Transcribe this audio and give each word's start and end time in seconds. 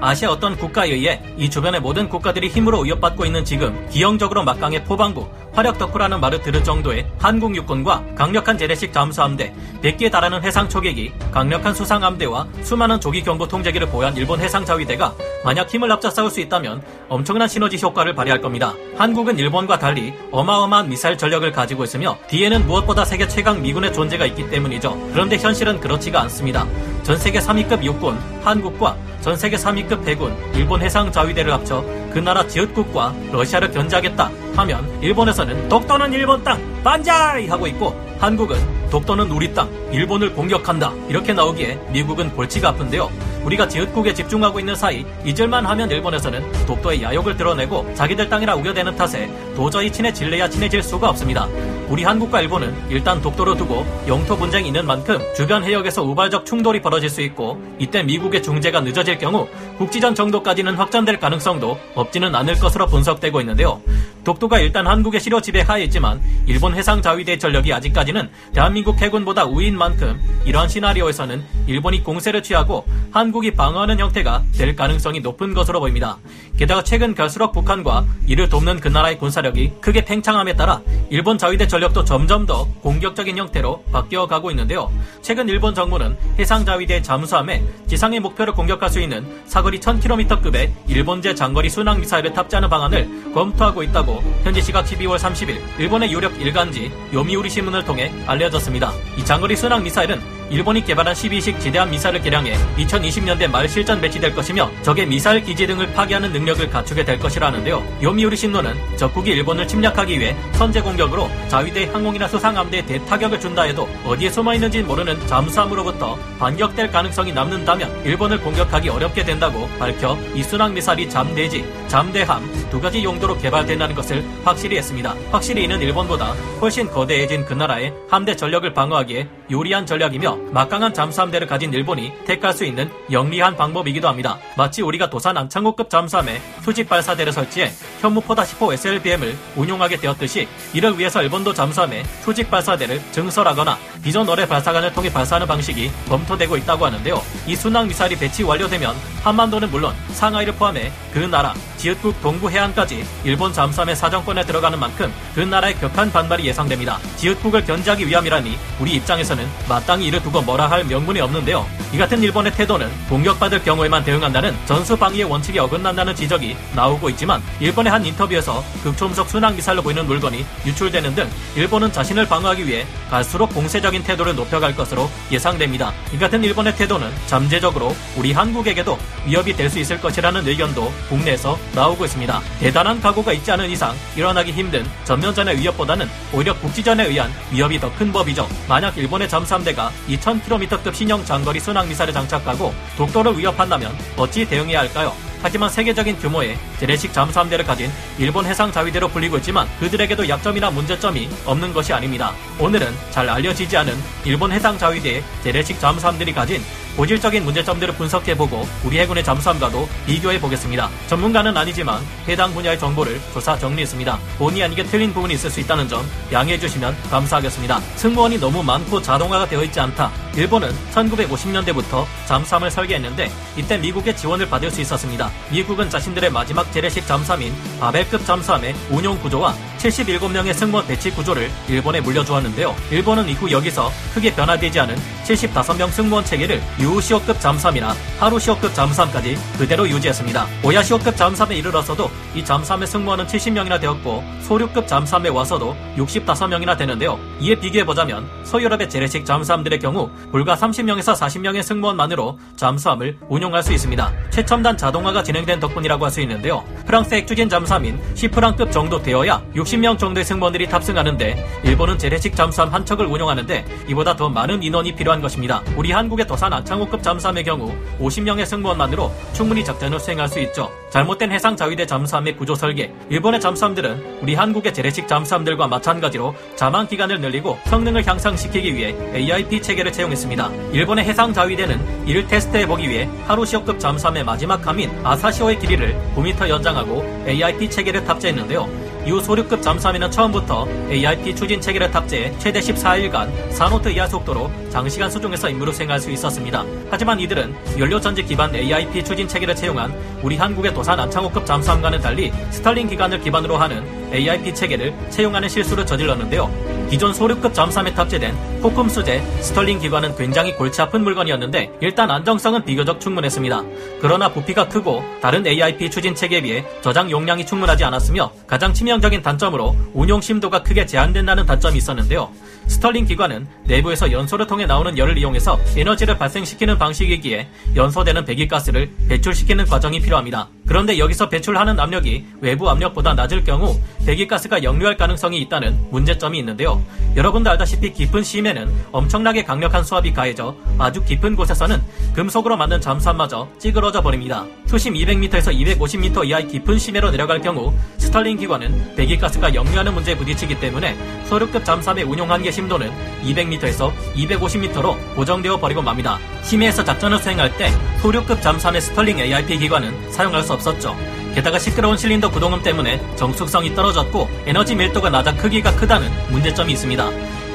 아시아 0.00 0.30
어떤 0.30 0.56
국가에 0.56 0.90
의해 0.90 1.20
이 1.36 1.50
주변의 1.50 1.80
모든 1.80 2.08
국가들이 2.08 2.48
힘으로 2.48 2.80
위협받고 2.80 3.24
있는 3.24 3.44
지금 3.44 3.88
기형적으로 3.90 4.44
막강의 4.44 4.84
포방부, 4.84 5.28
화력 5.52 5.76
덕후라는 5.78 6.20
말을 6.20 6.40
들을 6.42 6.62
정도의 6.62 7.06
한국 7.18 7.56
육군과 7.56 8.14
강력한 8.14 8.56
재래식 8.56 8.92
잠수함대, 8.92 9.52
100개에 9.82 10.10
달하는 10.10 10.42
해상 10.44 10.68
초계기, 10.68 11.12
강력한 11.32 11.74
수상 11.74 12.04
함대와 12.04 12.46
수많은 12.62 13.00
조기 13.00 13.22
경보 13.22 13.48
통제기를 13.48 13.88
보유한 13.88 14.16
일본 14.16 14.40
해상 14.40 14.64
자위대가 14.64 15.14
만약 15.44 15.68
힘을 15.72 15.90
합쳐 15.90 16.10
싸울 16.10 16.30
수 16.30 16.40
있다면 16.40 16.82
엄청난 17.08 17.48
시너지 17.48 17.76
효과를 17.80 18.14
발휘할 18.14 18.40
겁니다. 18.40 18.74
한국은 18.96 19.38
일본과 19.38 19.78
달리 19.78 20.14
어마어마한 20.30 20.88
미사일 20.88 21.18
전력을 21.18 21.50
가지고 21.50 21.84
있으며 21.84 22.16
뒤에는 22.28 22.66
무엇보다 22.66 23.04
세계 23.04 23.26
최강 23.26 23.60
미군의 23.60 23.92
존재가 23.92 24.26
있기 24.26 24.50
때문이죠. 24.50 25.10
그런데 25.12 25.38
현실은 25.38 25.80
그렇지가 25.80 26.20
않습니다. 26.22 26.66
전 27.02 27.16
세계 27.16 27.40
3위급 27.40 27.82
육군, 27.82 28.18
한국과 28.42 28.96
전 29.20 29.36
세계 29.36 29.56
3위급 29.56 30.06
해군, 30.06 30.34
일본 30.54 30.80
해상 30.80 31.10
자위대를 31.10 31.52
합쳐 31.52 31.84
그 32.12 32.18
나라 32.18 32.46
지역국과 32.46 33.14
러시아를 33.32 33.70
견제하겠다 33.72 34.30
하면 34.56 35.02
일본에서는 35.02 35.68
독도는 35.68 36.12
일본 36.12 36.42
땅 36.44 36.58
반자이 36.82 37.48
하고 37.48 37.66
있고 37.66 37.94
한국은 38.18 38.56
독도는 38.90 39.30
우리 39.30 39.52
땅 39.54 39.68
일본을 39.92 40.34
공격한다 40.34 40.92
이렇게 41.08 41.32
나오기에 41.32 41.78
미국은 41.90 42.30
골치가 42.34 42.70
아픈데요. 42.70 43.10
우리가 43.48 43.66
지읒국에 43.66 44.12
집중하고 44.12 44.60
있는 44.60 44.74
사이 44.74 45.06
잊을만 45.24 45.64
하면 45.64 45.90
일본에서는 45.90 46.66
독도의 46.66 47.02
야욕을 47.02 47.36
드러내고 47.36 47.94
자기들 47.94 48.28
땅이라 48.28 48.54
우겨대는 48.56 48.94
탓에 48.96 49.30
도저히 49.56 49.90
친해질래야 49.90 50.50
친해질 50.50 50.82
수가 50.82 51.08
없습니다. 51.08 51.48
우리 51.88 52.04
한국과 52.04 52.42
일본은 52.42 52.74
일단 52.90 53.22
독도로 53.22 53.54
두고 53.54 53.86
영토 54.06 54.36
분쟁이 54.36 54.66
있는 54.66 54.86
만큼 54.86 55.18
주변 55.34 55.64
해역에서 55.64 56.02
우발적 56.02 56.44
충돌이 56.44 56.82
벌어질 56.82 57.08
수 57.08 57.22
있고 57.22 57.58
이때 57.78 58.02
미국의 58.02 58.42
중재가 58.42 58.82
늦어질 58.82 59.16
경우 59.16 59.48
국지전 59.78 60.14
정도까지는 60.14 60.74
확전될 60.74 61.18
가능성도 61.18 61.78
없지는 61.94 62.34
않을 62.34 62.56
것으로 62.56 62.86
분석되고 62.86 63.40
있는데요. 63.40 63.80
독도가 64.28 64.58
일단 64.58 64.86
한국의 64.86 65.22
실효 65.22 65.40
지배 65.40 65.62
하에 65.62 65.84
있지만 65.84 66.20
일본 66.44 66.74
해상 66.74 67.00
자위대 67.00 67.38
전력이 67.38 67.72
아직까지는 67.72 68.28
대한민국 68.52 69.00
해군보다 69.00 69.46
우위인 69.46 69.78
만큼 69.78 70.20
이러한 70.44 70.68
시나리오에서는 70.68 71.42
일본이 71.66 72.04
공세를 72.04 72.42
취하고 72.42 72.84
한국이 73.10 73.52
방어하는 73.52 73.98
형태가 73.98 74.42
될 74.54 74.76
가능성이 74.76 75.20
높은 75.20 75.54
것으로 75.54 75.80
보입니다. 75.80 76.18
게다가 76.58 76.84
최근 76.84 77.14
갈수록 77.14 77.52
북한과 77.52 78.04
이를 78.26 78.50
돕는 78.50 78.80
그 78.80 78.88
나라의 78.88 79.16
군사력이 79.18 79.72
크게 79.80 80.04
팽창함에 80.04 80.56
따라 80.56 80.82
일본 81.08 81.38
자위대 81.38 81.66
전력도 81.66 82.04
점점 82.04 82.44
더 82.44 82.66
공격적인 82.82 83.38
형태로 83.38 83.84
바뀌어 83.92 84.26
가고 84.26 84.50
있는데요. 84.50 84.92
최근 85.22 85.48
일본 85.48 85.74
정부는 85.74 86.18
해상 86.38 86.66
자위대 86.66 87.00
잠수함에 87.00 87.64
지상의 87.86 88.20
목표를 88.20 88.52
공격할 88.52 88.90
수 88.90 89.00
있는 89.00 89.26
사거리 89.46 89.80
1000km급의 89.80 90.70
일본제 90.86 91.34
장거리 91.34 91.70
순항 91.70 92.00
미사일을 92.00 92.34
탑재하는 92.34 92.68
방안을 92.68 93.32
검토하고 93.32 93.82
있다고 93.84 94.17
현지 94.44 94.62
시각 94.62 94.84
12월 94.84 95.18
30일 95.18 95.60
일본의 95.78 96.12
유력 96.12 96.40
일간지 96.40 96.90
요미우리 97.12 97.50
신문을 97.50 97.84
통해 97.84 98.12
알려졌습니다. 98.26 98.92
이 99.16 99.24
장거리 99.24 99.56
순항 99.56 99.82
미사일은 99.82 100.37
일본이 100.50 100.82
개발한 100.82 101.14
12식 101.14 101.60
지대함 101.60 101.90
미사일을 101.90 102.22
개량해 102.22 102.54
2020년대 102.78 103.50
말 103.50 103.68
실전 103.68 104.00
배치될 104.00 104.34
것이며 104.34 104.70
적의 104.82 105.06
미사일 105.06 105.42
기지 105.42 105.66
등을 105.66 105.92
파괴하는 105.92 106.32
능력을 106.32 106.70
갖추게 106.70 107.04
될 107.04 107.18
것이라는데요. 107.18 107.86
요미우리 108.02 108.36
신문은 108.36 108.74
적국이 108.96 109.30
일본을 109.30 109.68
침략하기 109.68 110.18
위해 110.18 110.34
선제 110.52 110.80
공격으로 110.80 111.28
자위대 111.48 111.90
항공이나 111.92 112.28
수상함대에 112.28 112.86
대타격을 112.86 113.40
준다 113.40 113.62
해도 113.62 113.88
어디에 114.04 114.30
숨어 114.30 114.54
있는지 114.54 114.82
모르는 114.82 115.26
잠수함으로부터 115.26 116.16
반격될 116.38 116.90
가능성이 116.90 117.32
남는다면 117.32 118.04
일본을 118.06 118.40
공격하기 118.40 118.88
어렵게 118.88 119.24
된다고 119.24 119.68
밝혀 119.78 120.16
이 120.34 120.42
순항 120.42 120.72
미사일이 120.72 121.10
잠대지, 121.10 121.64
잠대함 121.88 122.48
두 122.70 122.80
가지 122.80 123.04
용도로 123.04 123.36
개발된다는 123.38 123.94
것을 123.94 124.24
확실히 124.44 124.78
했습니다. 124.78 125.14
확실히 125.30 125.64
이는 125.64 125.80
일본보다 125.80 126.32
훨씬 126.60 126.88
거대해진 126.88 127.44
그 127.44 127.52
나라의 127.52 127.92
함대 128.08 128.34
전력을 128.34 128.72
방어하기에 128.72 129.28
요리한 129.50 129.84
전략이며 129.84 130.37
막강한 130.52 130.94
잠수함대를 130.94 131.46
가진 131.46 131.72
일본이 131.72 132.12
택할 132.26 132.52
수 132.52 132.64
있는 132.64 132.90
영리한 133.10 133.56
방법이기도 133.56 134.08
합니다. 134.08 134.38
마치 134.56 134.82
우리가 134.82 135.10
도산 135.10 135.36
안창호급 135.36 135.90
잠수함에 135.90 136.40
수직 136.62 136.88
발사대를 136.88 137.32
설치해 137.32 137.70
현무포다 138.00 138.44
10호 138.44 138.72
SLBM을 138.72 139.36
운용하게 139.56 139.98
되었듯이 139.98 140.48
이를 140.72 140.98
위해서 140.98 141.22
일본도 141.22 141.54
잠수함에 141.54 142.02
수직 142.22 142.50
발사대를 142.50 143.00
증설하거나 143.12 143.78
비전 144.02 144.28
어뢰 144.28 144.46
발사관을 144.46 144.92
통해 144.92 145.12
발사하는 145.12 145.46
방식이 145.46 145.90
검토되고 146.08 146.56
있다고 146.56 146.86
하는데요. 146.86 147.20
이 147.46 147.54
순항 147.54 147.88
미사일이 147.88 148.16
배치 148.16 148.42
완료되면 148.42 148.94
한반도는 149.28 149.70
물론 149.70 149.94
상하이를 150.12 150.54
포함해 150.54 150.90
그 151.12 151.18
나라 151.18 151.52
지읒국 151.76 152.20
동부 152.22 152.50
해안까지 152.50 153.04
일본 153.24 153.52
잠수함의 153.52 153.94
사정권에 153.94 154.44
들어가는 154.44 154.78
만큼 154.78 155.12
그 155.34 155.40
나라의 155.40 155.74
격한 155.78 156.10
반발이 156.10 156.44
예상됩니다. 156.46 156.98
지읒국을 157.16 157.64
견제하기 157.64 158.08
위함이라니 158.08 158.58
우리 158.80 158.94
입장에서는 158.94 159.46
마땅히 159.68 160.06
이를 160.06 160.22
두고 160.22 160.42
뭐라 160.42 160.68
할 160.70 160.84
명분이 160.84 161.20
없는데요. 161.20 161.66
이 161.92 161.98
같은 161.98 162.22
일본의 162.22 162.52
태도는 162.52 162.88
공격받을 163.08 163.62
경우에만 163.62 164.04
대응한다는 164.04 164.56
전수 164.66 164.96
방위의 164.96 165.24
원칙에 165.24 165.58
어긋난다는 165.60 166.14
지적이 166.14 166.56
나오고 166.74 167.10
있지만 167.10 167.42
일본의 167.60 167.92
한 167.92 168.04
인터뷰에서 168.04 168.64
극초음속 168.82 169.28
순항 169.28 169.54
미사일로 169.54 169.82
보이는 169.82 170.06
물건이 170.06 170.44
유출되는 170.66 171.14
등 171.14 171.28
일본은 171.54 171.92
자신을 171.92 172.26
방어하기 172.26 172.66
위해 172.66 172.86
갈수록 173.10 173.54
공세적인 173.54 174.02
태도를 174.02 174.34
높여갈 174.34 174.74
것으로 174.74 175.08
예상됩니다. 175.30 175.92
이 176.12 176.18
같은 176.18 176.42
일본의 176.42 176.76
태도는 176.76 177.10
잠재적으로 177.26 177.94
우리 178.16 178.32
한국에게도 178.32 178.98
위협이 179.26 179.54
될 179.54 179.68
수 179.68 179.78
있을 179.78 180.00
것이라는 180.00 180.46
의견도 180.48 180.90
국내에서 181.10 181.58
나오고 181.74 182.06
있습니다. 182.06 182.40
대단한 182.60 183.00
각오가 183.02 183.32
있지 183.34 183.50
않은 183.52 183.68
이상 183.70 183.94
일어나기 184.16 184.50
힘든 184.52 184.86
전면전의 185.04 185.58
위협보다는 185.58 186.08
오히려 186.32 186.54
국지전에 186.58 187.04
의한 187.06 187.30
위협이 187.52 187.78
더 187.78 187.90
큰 187.98 188.12
법이죠. 188.12 188.48
만약 188.68 188.96
일본의 188.96 189.28
잠수함대가 189.28 189.90
2000km급 190.08 190.94
신형 190.94 191.24
장거리 191.24 191.58
순항 191.60 191.88
미사를 191.88 192.12
장착하고 192.12 192.72
독도를 192.96 193.36
위협한다면 193.38 193.96
어찌 194.16 194.44
대응해야 194.44 194.80
할까요? 194.80 195.12
하지만 195.40 195.70
세계적인 195.70 196.18
규모의 196.18 196.58
재래식 196.80 197.12
잠수함대를 197.12 197.64
가진 197.64 197.90
일본 198.18 198.44
해상 198.44 198.72
자위대로 198.72 199.06
불리고 199.08 199.36
있지만 199.36 199.68
그들에게도 199.78 200.28
약점이나 200.28 200.70
문제점이 200.70 201.28
없는 201.44 201.72
것이 201.72 201.92
아닙니다. 201.92 202.32
오늘은 202.58 202.92
잘 203.10 203.28
알려지지 203.28 203.76
않은 203.76 203.94
일본 204.24 204.50
해상 204.50 204.76
자위대의 204.76 205.22
재래식 205.44 205.78
잠수함들이 205.78 206.32
가진 206.32 206.60
고질적인 206.98 207.44
문제점들을 207.44 207.94
분석해보고 207.94 208.66
우리 208.84 208.98
해군의 208.98 209.22
잠수함과도 209.22 209.88
비교해보겠습니다. 210.06 210.90
전문가는 211.06 211.56
아니지만 211.56 212.02
해당 212.26 212.52
분야의 212.52 212.76
정보를 212.76 213.20
조사 213.32 213.56
정리했습니다. 213.56 214.18
본의 214.36 214.64
아니게 214.64 214.82
틀린 214.82 215.14
부분이 215.14 215.34
있을 215.34 215.48
수 215.48 215.60
있다는 215.60 215.86
점 215.86 216.04
양해해주시면 216.32 216.96
감사하겠습니다. 217.08 217.78
승무원이 217.94 218.40
너무 218.40 218.64
많고 218.64 219.00
자동화가 219.00 219.46
되어 219.46 219.62
있지 219.62 219.78
않다. 219.78 220.10
일본은 220.34 220.72
1950년대부터 220.92 222.04
잠수함을 222.26 222.68
설계했는데 222.68 223.30
이때 223.56 223.78
미국의 223.78 224.16
지원을 224.16 224.48
받을 224.48 224.68
수 224.68 224.80
있었습니다. 224.80 225.30
미국은 225.52 225.88
자신들의 225.88 226.30
마지막 226.30 226.72
재래식 226.72 227.06
잠수함인 227.06 227.54
바벨급 227.78 228.26
잠수함의 228.26 228.74
운용 228.90 229.16
구조와 229.20 229.54
77명의 229.78 230.52
승무원 230.52 230.86
배치 230.86 231.10
구조를 231.10 231.50
일본에 231.68 232.00
물려주었는데요. 232.00 232.74
일본은 232.90 233.28
이후 233.28 233.50
여기서 233.50 233.90
크게 234.12 234.34
변화되지 234.34 234.80
않은 234.80 234.96
75명 235.24 235.90
승무원 235.90 236.24
체계를 236.24 236.60
유시오급 236.80 237.40
잠수함이나 237.40 237.94
하루시오급 238.18 238.74
잠수함까지 238.74 239.38
그대로 239.56 239.88
유지했습니다. 239.88 240.46
오야시오급 240.64 241.16
잠수함에 241.16 241.56
이르러서도 241.56 242.10
이 242.34 242.44
잠수함의 242.44 242.86
승무원은 242.88 243.26
70명이나 243.26 243.80
되었고 243.80 244.24
소류급 244.42 244.86
잠수함에 244.88 245.28
와서도 245.28 245.76
65명이나 245.96 246.76
되는데요. 246.76 247.18
이에 247.40 247.54
비교해보자면 247.54 248.28
서유럽의 248.44 248.90
재래식 248.90 249.24
잠수함들의 249.24 249.78
경우 249.78 250.10
불과 250.32 250.56
30명에서 250.56 251.14
40명의 251.14 251.62
승무원만으로 251.62 252.38
잠수함을 252.56 253.18
운용할 253.28 253.62
수 253.62 253.72
있습니다. 253.72 254.12
최첨단 254.30 254.76
자동화가 254.76 255.22
진행된 255.22 255.60
덕분이라고 255.60 256.04
할 256.04 256.08
수 256.08 256.22
있는데요. 256.22 256.64
프랑스 256.86 257.14
핵추진 257.14 257.50
잠수함인 257.50 258.00
시프랑급 258.14 258.72
정도 258.72 259.00
되어야 259.00 259.42
60명 259.68 259.98
정도의 259.98 260.24
승무원들이 260.24 260.66
탑승하는데 260.68 261.60
일본은 261.64 261.98
재래식 261.98 262.34
잠수함 262.34 262.72
한 262.72 262.86
척을 262.86 263.06
운용하는데 263.06 263.64
이보다 263.88 264.16
더 264.16 264.28
많은 264.28 264.62
인원이 264.62 264.94
필요한 264.94 265.20
것입니다. 265.20 265.62
우리 265.76 265.92
한국의 265.92 266.26
도산 266.26 266.52
안창호급 266.52 267.02
잠수함의 267.02 267.44
경우 267.44 267.74
50명의 268.00 268.46
승무원만으로 268.46 269.12
충분히 269.34 269.64
작전을 269.64 270.00
수행할 270.00 270.28
수 270.28 270.40
있죠. 270.40 270.70
잘못된 270.90 271.32
해상 271.32 271.54
자위대 271.54 271.86
잠수함의 271.86 272.36
구조 272.36 272.54
설계. 272.54 272.92
일본의 273.10 273.40
잠수함들은 273.40 274.20
우리 274.22 274.34
한국의 274.34 274.72
재래식 274.72 275.06
잠수함들과 275.06 275.66
마찬가지로 275.66 276.34
자만 276.56 276.88
기간을 276.88 277.20
늘리고 277.20 277.58
성능을 277.66 278.06
향상시키기 278.06 278.74
위해 278.74 278.94
AIP 279.14 279.60
체계를 279.60 279.92
채용했습니다. 279.92 280.50
일본의 280.72 281.04
해상 281.04 281.32
자위대는 281.32 282.06
이를 282.06 282.26
테스트해 282.26 282.66
보기 282.66 282.88
위해 282.88 283.08
하루시오급 283.26 283.78
잠수함의 283.78 284.24
마지막 284.24 284.66
함인 284.66 284.90
아사시오의 285.04 285.58
길이를 285.58 285.98
9m 286.16 286.48
연장하고 286.48 287.24
AIP 287.28 287.68
체계를 287.68 288.04
탑재했는데요. 288.04 288.88
이후 289.08 289.22
소류급 289.22 289.62
잠수함에는 289.62 290.10
처음부터 290.10 290.68
AIP 290.90 291.34
추진 291.34 291.62
체계를 291.62 291.90
탑재해 291.90 292.38
최대 292.38 292.60
14일간 292.60 293.50
4노트 293.52 293.90
이하 293.94 294.06
속도로 294.06 294.50
장시간 294.68 295.10
수중에서 295.10 295.48
임무를 295.48 295.72
수행할 295.72 295.98
수 295.98 296.10
있었습니다. 296.10 296.62
하지만 296.90 297.18
이들은 297.18 297.78
연료 297.78 297.98
전지 297.98 298.22
기반 298.22 298.54
AIP 298.54 299.02
추진 299.02 299.26
체계를 299.26 299.56
채용한 299.56 299.94
우리 300.22 300.36
한국의 300.36 300.74
도산 300.74 301.00
안창호급 301.00 301.46
잠수함과는 301.46 302.02
달리 302.02 302.30
스털링 302.50 302.86
기관을 302.86 303.20
기반으로 303.20 303.56
하는 303.56 303.82
AIP 304.12 304.54
체계를 304.54 304.94
채용하는 305.10 305.48
실수를 305.48 305.84
저질렀는데요. 305.86 306.50
기존 306.90 307.12
소류급 307.12 307.52
잠수함에 307.52 307.92
탑재된 307.92 308.60
코쿰스제 308.62 309.20
스털링 309.40 309.78
기관은 309.78 310.16
굉장히 310.16 310.54
골치 310.54 310.80
아픈 310.80 311.02
물건이었는데 311.04 311.72
일단 311.80 312.10
안정성은 312.10 312.64
비교적 312.64 313.00
충분했습니다. 313.00 313.62
그러나 314.00 314.32
부피가 314.32 314.68
크고 314.68 315.04
다른 315.20 315.46
AIP 315.46 315.90
추진 315.90 316.14
체계에 316.14 316.40
비해 316.40 316.64
저장 316.80 317.10
용량이 317.10 317.44
충분하지 317.44 317.84
않았으며 317.84 318.32
가장 318.46 318.72
치명적인 318.72 319.22
단점으로 319.22 319.76
운용 319.92 320.20
심도가 320.20 320.62
크게 320.62 320.86
제한된다는 320.86 321.44
단점이 321.44 321.76
있었는데요. 321.76 322.30
스털링 322.68 323.06
기관은 323.06 323.46
내부에서 323.64 324.12
연소를 324.12 324.46
통해 324.46 324.66
나오는 324.66 324.96
열을 324.96 325.18
이용해서 325.18 325.58
에너지를 325.76 326.18
발생시키는 326.18 326.78
방식이기에 326.78 327.48
연소되는 327.76 328.24
배기가스를 328.24 328.90
배출시키는 329.08 329.66
과정이 329.66 330.00
필요합니다. 330.00 330.48
그런데 330.66 330.98
여기서 330.98 331.28
배출하는 331.28 331.80
압력이 331.80 332.26
외부 332.40 332.68
압력보다 332.68 333.14
낮을 333.14 333.42
경우 333.44 333.78
배기가스가 334.08 334.62
역류할 334.62 334.96
가능성이 334.96 335.38
있다는 335.42 335.90
문제점이 335.90 336.38
있는데요. 336.38 336.82
여러분도 337.14 337.50
알다시피 337.50 337.92
깊은 337.92 338.22
심해에는 338.22 338.72
엄청나게 338.90 339.44
강력한 339.44 339.84
수압이 339.84 340.14
가해져 340.14 340.56
아주 340.78 341.04
깊은 341.04 341.36
곳에서는 341.36 341.82
금속으로 342.14 342.56
만든 342.56 342.80
잠수함마저 342.80 343.48
찌그러져 343.58 344.00
버립니다. 344.00 344.46
수심 344.64 344.94
200m에서 344.94 345.54
250m 345.54 346.26
이하의 346.26 346.48
깊은 346.48 346.78
심해로 346.78 347.10
내려갈 347.10 347.42
경우 347.42 347.74
스털링 347.98 348.38
기관은 348.38 348.96
배기가스가 348.96 349.54
역류하는 349.54 349.92
문제에 349.92 350.16
부딪히기 350.16 350.58
때문에 350.58 350.96
소류급 351.26 351.66
잠수함의 351.66 352.04
운용 352.04 352.30
한계 352.30 352.50
심도는 352.50 352.90
200m에서 353.24 353.92
250m로 354.14 355.16
고정되어 355.16 355.58
버리고 355.58 355.82
맙니다. 355.82 356.18
심해에서 356.42 356.82
작전을 356.82 357.18
수행할 357.18 357.54
때 357.58 357.70
소류급 358.00 358.40
잠수함의 358.40 358.80
스털링 358.80 359.18
AIP 359.18 359.58
기관은 359.58 360.10
사용할 360.10 360.42
수 360.42 360.54
없었죠. 360.54 360.96
게다가 361.38 361.56
시끄러운 361.56 361.96
실린더 361.96 362.32
구동음 362.32 362.64
때문에 362.64 363.00
정숙성이 363.14 363.72
떨어졌고 363.72 364.28
에너지 364.44 364.74
밀도가 364.74 365.08
낮아 365.08 365.36
크기가 365.36 365.72
크다는 365.76 366.10
문제점이 366.30 366.72
있습니다. 366.72 367.08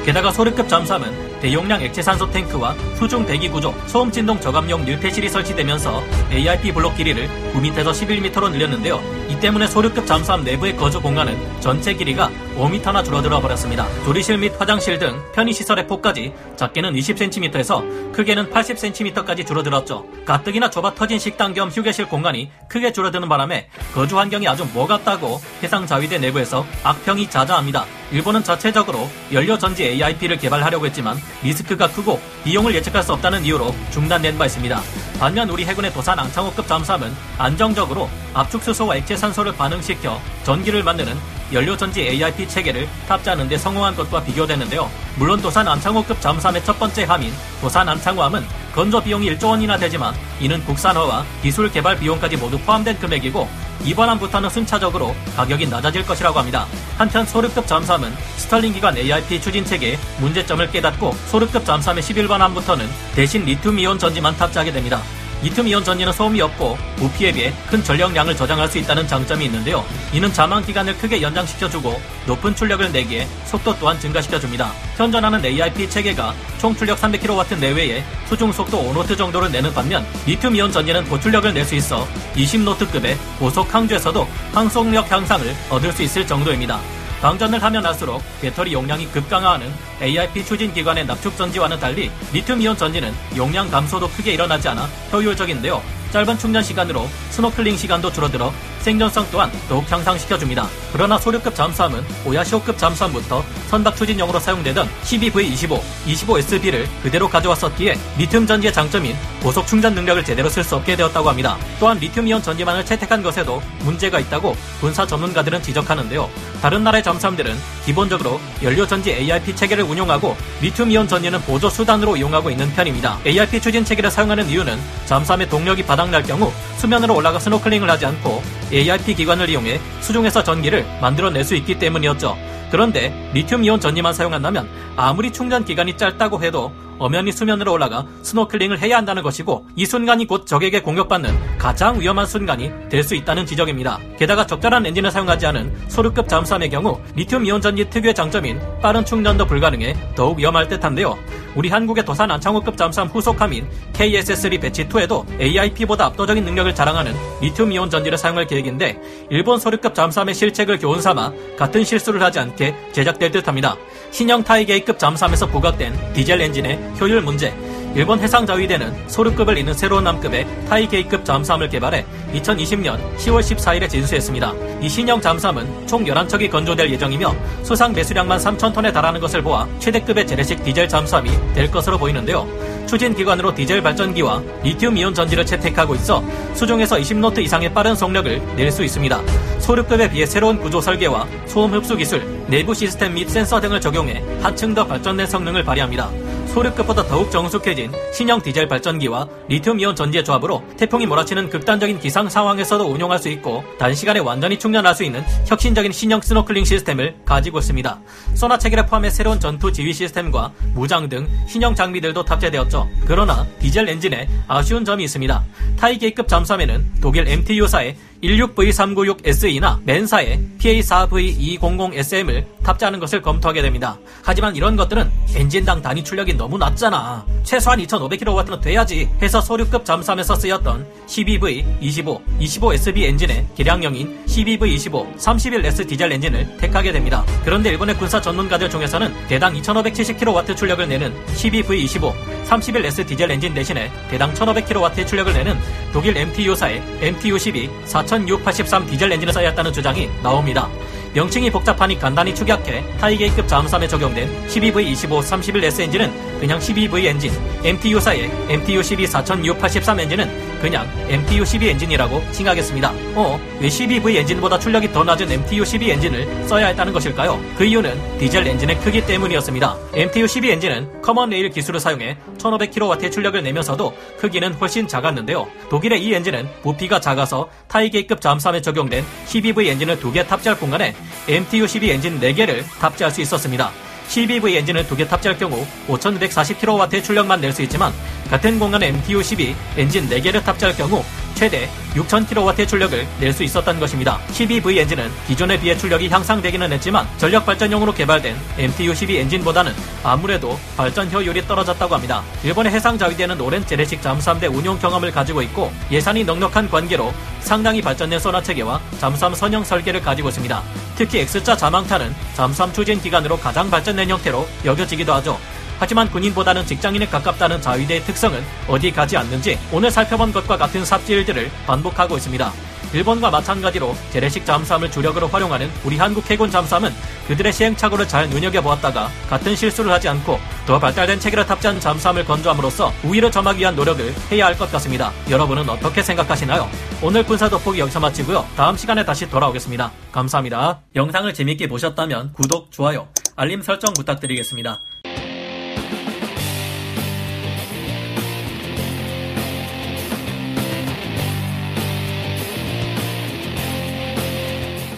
게다가 0.06 0.32
소류급 0.32 0.70
잠수함은 0.70 1.33
대용량 1.44 1.82
액체산소 1.82 2.30
탱크와 2.30 2.74
수중 2.98 3.26
배기 3.26 3.50
구조, 3.50 3.74
소음 3.86 4.10
진동 4.10 4.40
저감용 4.40 4.86
밀폐실이 4.86 5.28
설치되면서 5.28 6.02
AIP 6.32 6.72
블록 6.72 6.96
길이를 6.96 7.28
9m에서 7.52 7.90
11m로 7.90 8.50
늘렸는데요. 8.50 8.98
이 9.28 9.38
때문에 9.40 9.66
소류급 9.66 10.06
잠수함 10.06 10.42
내부의 10.42 10.74
거주 10.74 11.02
공간은 11.02 11.36
전체 11.60 11.92
길이가 11.92 12.30
5m나 12.56 13.04
줄어들어 13.04 13.40
버렸습니다. 13.42 13.86
조리실 14.06 14.38
및 14.38 14.54
화장실 14.58 14.98
등 14.98 15.20
편의시설의 15.34 15.86
폭까지 15.86 16.32
작게는 16.56 16.94
20cm에서 16.94 18.12
크게는 18.14 18.48
80cm까지 18.48 19.46
줄어들었죠. 19.46 20.06
가뜩이나 20.24 20.70
좁아 20.70 20.94
터진 20.94 21.18
식당 21.18 21.52
겸 21.52 21.68
휴게실 21.68 22.08
공간이 22.08 22.50
크게 22.68 22.90
줄어드는 22.92 23.28
바람에 23.28 23.68
거주 23.92 24.18
환경이 24.18 24.48
아주 24.48 24.66
뭐 24.72 24.86
같다고 24.86 25.42
해상 25.62 25.86
자위대 25.86 26.16
내부에서 26.16 26.64
악평이 26.84 27.28
자자합니다. 27.28 27.84
일본은 28.14 28.44
자체적으로 28.44 29.10
연료 29.32 29.58
전지 29.58 29.82
AIP를 29.82 30.38
개발하려고 30.38 30.86
했지만 30.86 31.16
리스크가 31.42 31.88
크고 31.90 32.20
비용을 32.44 32.72
예측할 32.76 33.02
수 33.02 33.12
없다는 33.12 33.44
이유로 33.44 33.74
중단된 33.90 34.38
바 34.38 34.46
있습니다. 34.46 34.80
반면 35.18 35.50
우리 35.50 35.64
해군의 35.64 35.92
도산 35.92 36.16
안창호급 36.20 36.68
잠수함은 36.68 37.12
안정적으로 37.38 38.08
압축 38.32 38.62
수소와 38.62 38.94
액체 38.94 39.16
산소를 39.16 39.56
반응시켜 39.56 40.20
전기를 40.44 40.84
만드는 40.84 41.16
연료 41.52 41.76
전지 41.76 42.02
AIP 42.02 42.46
체계를 42.46 42.88
탑재하는 43.08 43.48
데 43.48 43.58
성공한 43.58 43.96
것과 43.96 44.22
비교되는데요. 44.22 44.88
물론 45.16 45.42
도산 45.42 45.66
안창호급 45.66 46.20
잠수함의 46.20 46.64
첫 46.64 46.78
번째 46.78 47.02
함인 47.02 47.32
도산 47.60 47.88
안창호함은 47.88 48.44
건조 48.74 49.00
비용이 49.00 49.30
1조 49.30 49.50
원이나 49.50 49.78
되지만 49.78 50.14
이는 50.40 50.62
국산화와 50.64 51.24
기술 51.42 51.70
개발 51.70 51.96
비용까지 51.96 52.36
모두 52.36 52.58
포함된 52.58 52.98
금액이고 52.98 53.48
2번 53.84 54.08
함부터는 54.08 54.50
순차적으로 54.50 55.14
가격이 55.36 55.68
낮아질 55.68 56.04
것이라고 56.04 56.38
합니다. 56.38 56.66
한편 56.98 57.24
소류급 57.24 57.66
잠수함은 57.66 58.12
스털링 58.36 58.72
기관 58.72 58.96
AIP 58.96 59.40
추진 59.40 59.64
체계의 59.64 59.98
문제점을 60.18 60.68
깨닫고 60.70 61.14
소류급 61.28 61.64
잠수함의 61.64 62.02
11번 62.02 62.38
함부터는 62.38 62.88
대신 63.14 63.44
리튬 63.44 63.78
이온 63.78 63.98
전지만 63.98 64.36
탑재하게 64.36 64.72
됩니다. 64.72 65.00
리튬이온 65.44 65.84
전지는 65.84 66.10
소음이 66.10 66.40
없고 66.40 66.78
부피에 66.96 67.30
비해 67.30 67.52
큰 67.68 67.84
전력량을 67.84 68.34
저장할 68.34 68.66
수 68.66 68.78
있다는 68.78 69.06
장점이 69.06 69.44
있는데요. 69.44 69.84
이는 70.14 70.32
잠항 70.32 70.64
기간을 70.64 70.96
크게 70.96 71.20
연장시켜주고 71.20 72.00
높은 72.26 72.56
출력을 72.56 72.90
내기에 72.90 73.28
속도 73.44 73.78
또한 73.78 74.00
증가시켜줍니다. 74.00 74.72
현존하는 74.96 75.44
AIP 75.44 75.90
체계가 75.90 76.34
총 76.56 76.74
출력 76.74 76.98
300kW 76.98 77.58
내외에 77.58 78.02
수중 78.26 78.52
속도 78.52 78.78
5노트 78.90 79.18
정도를 79.18 79.52
내는 79.52 79.72
반면 79.74 80.06
리튬 80.26 80.56
이온 80.56 80.72
전지는 80.72 81.04
고출력을 81.10 81.52
낼 81.52 81.64
수 81.64 81.74
있어 81.74 82.06
20노트급의 82.36 83.16
고속 83.38 83.74
항주에서도 83.74 84.26
항속력 84.52 85.10
향상을 85.10 85.54
얻을 85.70 85.92
수 85.92 86.02
있을 86.02 86.26
정도입니다. 86.26 86.78
방전을 87.24 87.62
하면 87.62 87.86
할수록 87.86 88.22
배터리 88.42 88.74
용량이 88.74 89.06
급감하는 89.06 89.72
AIP 90.02 90.44
추진 90.44 90.74
기관의 90.74 91.06
납축 91.06 91.34
전지와는 91.38 91.80
달리 91.80 92.10
리튬이온 92.34 92.76
전지는 92.76 93.14
용량 93.34 93.70
감소도 93.70 94.10
크게 94.10 94.34
일어나지 94.34 94.68
않아 94.68 94.82
효율적인데요. 95.10 96.03
짧은 96.14 96.38
충전 96.38 96.62
시간으로 96.62 97.08
스노클링 97.30 97.76
시간도 97.76 98.12
줄어들어 98.12 98.52
생존성 98.82 99.26
또한 99.32 99.50
더욱 99.68 99.90
향상시켜줍니다. 99.90 100.68
그러나 100.92 101.18
소류급 101.18 101.56
잠수함은 101.56 102.04
오야시오급 102.24 102.78
잠수함부터 102.78 103.42
선박 103.68 103.96
추진용으로 103.96 104.38
사용되던 104.38 104.88
12V25, 105.02 105.80
25SB를 106.06 106.86
그대로 107.02 107.28
가져왔었기에 107.28 107.98
리튬 108.18 108.46
전지의 108.46 108.72
장점인 108.72 109.16
고속 109.42 109.66
충전 109.66 109.94
능력을 109.94 110.22
제대로 110.24 110.48
쓸 110.48 110.62
수 110.62 110.76
없게 110.76 110.94
되었다고 110.94 111.28
합니다. 111.28 111.56
또한 111.80 111.98
리튬이온 111.98 112.42
전지만을 112.42 112.84
채택한 112.84 113.20
것에도 113.20 113.60
문제가 113.80 114.20
있다고 114.20 114.54
군사 114.80 115.04
전문가들은 115.04 115.62
지적하는데요. 115.62 116.30
다른 116.62 116.84
나라의 116.84 117.02
잠수함들은 117.02 117.56
기본적으로 117.86 118.40
연료 118.62 118.86
전지 118.86 119.10
AIP 119.10 119.56
체계를 119.56 119.82
운용하고 119.82 120.36
리튬이온 120.60 121.08
전지는 121.08 121.40
보조 121.40 121.68
수단으로 121.68 122.16
이용하고 122.16 122.50
있는 122.50 122.72
편입니다. 122.72 123.18
AIP 123.26 123.60
추진 123.60 123.84
체계를 123.84 124.10
사용하는 124.10 124.48
이유는 124.48 124.78
잠수함의 125.06 125.48
동력이 125.48 125.82
바닥 125.82 126.03
날 126.10 126.22
경우 126.22 126.50
수면으로 126.76 127.14
올라가 127.14 127.38
스노클링을 127.38 127.88
하지 127.88 128.06
않고 128.06 128.42
AIP 128.72 129.14
기관을 129.14 129.48
이용해 129.48 129.80
수중에서 130.00 130.42
전기를 130.42 130.84
만들어낼 131.00 131.44
수 131.44 131.54
있기 131.54 131.78
때문이었죠. 131.78 132.36
그런데 132.70 133.30
리튬이온 133.34 133.78
전지만 133.80 134.12
사용한다면 134.12 134.68
아무리 134.96 135.32
충전 135.32 135.64
기간이 135.64 135.96
짧다고 135.96 136.42
해도 136.42 136.72
엄연히 136.98 137.32
수면으로 137.32 137.72
올라가 137.72 138.06
스노클링을 138.22 138.80
해야 138.80 138.96
한다는 138.96 139.22
것이고 139.22 139.66
이 139.76 139.86
순간이 139.86 140.26
곧 140.26 140.46
적에게 140.46 140.82
공격받는 140.82 141.58
가장 141.58 142.00
위험한 142.00 142.26
순간이 142.26 142.70
될 142.90 143.04
수 143.04 143.14
있다는 143.14 143.44
지적입니다. 143.44 143.98
게다가 144.18 144.46
적절한 144.46 144.86
엔진을 144.86 145.10
사용하지 145.10 145.44
않은 145.46 145.88
소류급 145.88 146.26
잠수함의 146.26 146.70
경우 146.70 146.98
리튬 147.14 147.44
이온 147.44 147.60
전지 147.60 147.88
특유의 147.90 148.14
장점인 148.14 148.58
빠른 148.80 149.04
충전도 149.04 149.46
불가능해 149.46 149.94
더욱 150.16 150.38
위험할 150.38 150.68
듯한데요. 150.68 151.18
우리 151.54 151.68
한국의 151.68 152.04
도산 152.04 152.30
안창호급 152.30 152.76
잠수함 152.76 153.08
후속함인 153.08 153.68
KSS3 153.92 154.60
Batch2에도 154.60 155.24
AIP보다 155.40 156.06
압도적인 156.06 156.44
능력을 156.44 156.74
자랑하는 156.74 157.14
리튬 157.42 157.70
이온 157.72 157.90
전지를 157.90 158.16
사용할 158.16 158.46
계획인데 158.46 158.98
일본 159.30 159.60
소류급 159.60 159.94
잠수함의 159.94 160.34
실책을 160.34 160.78
교훈 160.78 161.00
삼아 161.02 161.32
같은 161.58 161.84
실수를 161.84 162.22
하지 162.22 162.38
않게 162.40 162.74
제작될 162.92 163.30
듯합니다. 163.30 163.76
신형 164.14 164.44
타이게이급 164.44 164.96
잠수함에서 164.96 165.44
부각된 165.48 165.92
디젤 166.12 166.40
엔진의 166.40 166.78
효율 167.00 167.20
문제, 167.20 167.52
일본 167.96 168.20
해상자위대는 168.20 169.08
소류급을 169.08 169.58
잇는 169.58 169.74
새로운 169.74 170.04
남급의 170.04 170.46
타이게이급 170.68 171.24
잠수함을 171.24 171.68
개발해 171.68 172.06
2020년 172.32 172.96
10월 173.16 173.40
14일에 173.40 173.90
진수했습니다. 173.90 174.52
이 174.80 174.88
신형 174.88 175.20
잠수함은 175.20 175.88
총 175.88 176.04
11척이 176.04 176.48
건조될 176.48 176.92
예정이며 176.92 177.34
수상 177.64 177.92
배수량만 177.92 178.38
3,000톤에 178.38 178.92
달하는 178.92 179.20
것을 179.20 179.42
보아 179.42 179.66
최대급의 179.80 180.28
재래식 180.28 180.62
디젤 180.62 180.88
잠수함이 180.88 181.32
될 181.52 181.68
것으로 181.68 181.98
보이는데요. 181.98 182.46
추진 182.86 183.16
기관으로 183.16 183.52
디젤 183.52 183.82
발전기와 183.82 184.42
리튬 184.62 184.96
이온 184.96 185.12
전지를 185.12 185.44
채택하고 185.44 185.96
있어 185.96 186.22
수중에서 186.54 186.98
20노트 186.98 187.40
이상의 187.40 187.74
빠른 187.74 187.96
속력을 187.96 188.40
낼 188.54 188.70
수 188.70 188.84
있습니다. 188.84 189.20
소류급에 189.64 190.10
비해 190.10 190.26
새로운 190.26 190.60
구조 190.60 190.78
설계와 190.78 191.26
소음 191.46 191.72
흡수 191.72 191.96
기술, 191.96 192.22
내부 192.48 192.74
시스템 192.74 193.14
및 193.14 193.30
센서 193.30 193.62
등을 193.62 193.80
적용해 193.80 194.22
한층 194.42 194.74
더 194.74 194.86
발전된 194.86 195.26
성능을 195.26 195.64
발휘합니다. 195.64 196.10
소류급보다 196.48 197.04
더욱 197.06 197.30
정숙해진 197.30 197.90
신형 198.12 198.42
디젤 198.42 198.68
발전기와 198.68 199.26
리튬이온 199.48 199.96
전지의 199.96 200.22
조합으로 200.22 200.62
태풍이 200.76 201.06
몰아치는 201.06 201.48
극단적인 201.48 201.98
기상 201.98 202.28
상황에서도 202.28 202.84
운용할 202.84 203.18
수 203.18 203.30
있고 203.30 203.64
단시간에 203.78 204.20
완전히 204.20 204.58
충전할 204.58 204.94
수 204.94 205.02
있는 205.02 205.24
혁신적인 205.46 205.92
신형 205.92 206.20
스노클링 206.20 206.64
시스템을 206.64 207.16
가지고 207.24 207.58
있습니다. 207.58 208.00
소나 208.34 208.58
체계를 208.58 208.86
포함해 208.86 209.08
새로운 209.08 209.40
전투 209.40 209.72
지휘 209.72 209.94
시스템과 209.94 210.52
무장 210.74 211.08
등 211.08 211.26
신형 211.48 211.74
장비들도 211.74 212.22
탑재되었죠. 212.22 212.88
그러나 213.06 213.46
디젤 213.60 213.88
엔진에 213.88 214.28
아쉬운 214.46 214.84
점이 214.84 215.04
있습니다. 215.04 215.42
타이게이급 215.78 216.28
잠수함에는 216.28 217.00
독일 217.00 217.26
MTU사의 217.26 217.96
16V396SE나 218.24 219.80
MAN사의 219.84 220.40
PA4V200SM을 220.58 222.44
탑재하는 222.62 222.98
것을 222.98 223.20
검토하게 223.20 223.62
됩니다. 223.62 223.98
하지만 224.22 224.56
이런 224.56 224.76
것들은 224.76 225.10
엔진당 225.34 225.82
단위 225.82 226.02
출력이 226.02 226.34
너무 226.34 226.56
낮잖아. 226.56 227.24
최소한 227.42 227.78
2500kW는 227.80 228.60
돼야지 228.62 229.08
해서 229.20 229.40
소류급 229.40 229.84
잠수함에서 229.84 230.34
쓰였던 230.36 230.86
12V, 231.06 231.64
25, 231.80 232.22
25SB 232.40 233.02
엔진의 233.04 233.46
개량형인 233.56 234.24
12V25, 234.26 235.16
31S 235.18 235.86
디젤 235.86 236.12
엔진을 236.12 236.56
택하게 236.56 236.92
됩니다. 236.92 237.24
그런데 237.44 237.70
일본의 237.70 237.96
군사 237.98 238.20
전문가들 238.20 238.70
중에서는 238.70 239.12
대당 239.28 239.52
2570kW 239.54 240.56
출력을 240.56 240.88
내는 240.88 241.12
12V25, 241.34 242.12
31S 242.44 243.06
디젤 243.06 243.30
엔진 243.30 243.54
대신에 243.54 243.90
대당 244.10 244.32
1500kW의 244.34 245.06
출력을 245.06 245.32
내는 245.32 245.58
독일 245.92 246.16
MTU사의 246.16 246.82
MTU12 247.00 247.86
4683 247.86 248.86
디젤 248.86 249.12
엔진을 249.12 249.32
써야 249.32 249.48
했다는 249.48 249.72
주장이 249.72 250.08
나옵니다. 250.22 250.68
명칭이 251.14 251.48
복잡하니 251.50 251.98
간단히 251.98 252.34
축약해 252.34 252.84
타이게이급 252.98 253.46
잠수함에 253.46 253.86
적용된 253.86 254.48
12V25 254.48 255.22
31S 255.22 255.80
엔진은 255.82 256.40
그냥 256.40 256.58
12V 256.58 257.04
엔진, 257.04 257.32
MTU사의 257.62 258.28
MTU12 258.48 259.06
4683 259.06 260.00
엔진은 260.00 260.54
그냥 260.60 260.86
MTU12 261.08 261.68
엔진이라고 261.68 262.22
칭하겠습니다. 262.32 262.92
어, 263.14 263.38
왜 263.60 263.68
12V 263.68 264.16
엔진보다 264.16 264.58
출력이 264.58 264.92
더 264.92 265.04
낮은 265.04 265.28
MTU12 265.28 265.90
엔진을 265.90 266.48
써야 266.48 266.66
했다는 266.68 266.92
것일까요? 266.92 267.40
그 267.56 267.64
이유는 267.64 268.18
디젤 268.18 268.46
엔진의 268.46 268.80
크기 268.80 269.04
때문이었습니다. 269.06 269.76
MTU12 269.92 270.50
엔진은 270.50 271.02
common 271.02 271.30
rail 271.30 271.48
기술을 271.50 271.78
사용해 271.78 272.16
1500kW의 272.38 273.12
출력을 273.12 273.40
내면서도 273.42 273.94
크기는 274.18 274.52
훨씬 274.54 274.88
작았는데요. 274.88 275.46
독일의 275.70 276.02
이 276.02 276.12
엔진은 276.14 276.48
부피가 276.62 276.98
작아서 277.00 277.48
타이게이급 277.68 278.20
잠수함에 278.20 278.60
적용된 278.60 279.04
12V 279.26 279.66
엔진을 279.68 280.00
두 280.00 280.14
개 280.14 280.24
탑재할 280.24 280.56
공간에 280.60 280.94
MTU12 281.28 281.88
엔진 281.90 282.20
4개를 282.20 282.64
탑재할 282.80 283.10
수 283.12 283.20
있었습니다. 283.22 283.70
12V 284.08 284.54
엔진을 284.56 284.86
두개 284.86 285.06
탑재할 285.08 285.38
경우 285.38 285.66
5240kW의 285.88 287.02
출력만 287.02 287.40
낼 287.40 287.52
수 287.52 287.62
있지만 287.62 287.92
같은 288.28 288.58
공간에 288.58 288.92
MTU12 288.92 289.54
엔진 289.78 290.08
4개를 290.08 290.44
탑재할 290.44 290.76
경우 290.76 291.02
최대 291.44 291.68
6000kW의 291.94 292.66
출력을 292.66 293.06
낼 293.20 293.34
수 293.34 293.42
있었던 293.42 293.78
것입니다. 293.78 294.18
12V 294.30 294.78
엔진은 294.78 295.10
기존에 295.26 295.60
비해 295.60 295.76
출력이 295.76 296.08
향상되기는 296.08 296.72
했지만 296.72 297.06
전력 297.18 297.44
발전용으로 297.44 297.92
개발된 297.92 298.34
MTU12 298.56 299.16
엔진보다는 299.16 299.74
아무래도 300.02 300.58
발전 300.74 301.12
효율이 301.12 301.46
떨어졌다고 301.46 301.96
합니다. 301.96 302.22
일본의 302.44 302.72
해상 302.72 302.96
자위대는 302.96 303.38
오랜 303.42 303.66
재래식 303.66 304.00
잠수함대 304.00 304.46
운용 304.46 304.78
경험을 304.78 305.10
가지고 305.10 305.42
있고 305.42 305.70
예산이 305.90 306.24
넉넉한 306.24 306.70
관계로 306.70 307.12
상당히 307.40 307.82
발전된 307.82 308.20
소나 308.20 308.42
체계와 308.42 308.80
잠수함 308.98 309.34
선형 309.34 309.64
설계를 309.64 310.00
가지고 310.00 310.30
있습니다. 310.30 310.62
특히 310.96 311.18
X자 311.18 311.56
자망탄은 311.56 312.14
잠수함 312.34 312.72
추진 312.72 313.02
기간으로 313.02 313.36
가장 313.36 313.68
발전된 313.68 314.08
형태로 314.08 314.48
여겨지기도 314.64 315.12
하죠. 315.14 315.38
하지만 315.78 316.10
군인보다는 316.10 316.66
직장인에 316.66 317.06
가깝다는 317.06 317.60
자위대의 317.60 318.02
특성은 318.04 318.42
어디 318.68 318.90
가지 318.90 319.16
않는지 319.16 319.58
오늘 319.72 319.90
살펴본 319.90 320.32
것과 320.32 320.56
같은 320.56 320.84
삽질들을 320.84 321.50
반복하고 321.66 322.16
있습니다. 322.16 322.52
일본과 322.92 323.28
마찬가지로 323.28 323.96
재래식 324.12 324.46
잠수함을 324.46 324.88
주력으로 324.88 325.26
활용하는 325.26 325.68
우리 325.84 325.98
한국 325.98 326.30
해군 326.30 326.48
잠수함은 326.48 326.94
그들의 327.26 327.52
시행착오를 327.52 328.06
잘 328.06 328.28
눈여겨보았다가 328.30 329.10
같은 329.28 329.56
실수를 329.56 329.90
하지 329.90 330.08
않고 330.08 330.38
더 330.64 330.78
발달된 330.78 331.18
체계를 331.18 331.44
탑재한 331.44 331.80
잠수함을 331.80 332.24
건조함으로써 332.24 332.92
우위를 333.02 333.32
점하기 333.32 333.58
위한 333.58 333.74
노력을 333.74 334.14
해야 334.30 334.46
할 334.46 334.54
것 334.56 334.70
같습니다. 334.70 335.10
여러분은 335.28 335.68
어떻게 335.68 336.02
생각하시나요? 336.02 336.70
오늘 337.02 337.24
군사 337.24 337.48
돋보기 337.48 337.80
여기서 337.80 337.98
마치고요. 337.98 338.46
다음 338.56 338.76
시간에 338.76 339.04
다시 339.04 339.28
돌아오겠습니다. 339.28 339.90
감사합니다. 340.12 340.78
영상을 340.94 341.34
재밌게 341.34 341.66
보셨다면 341.66 342.32
구독, 342.34 342.70
좋아요, 342.70 343.08
알림 343.34 343.60
설정 343.62 343.92
부탁드리겠습니다. 343.94 344.78